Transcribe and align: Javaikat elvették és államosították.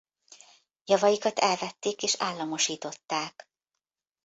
Javaikat 0.85 1.39
elvették 1.39 2.03
és 2.03 2.15
államosították. 2.19 3.49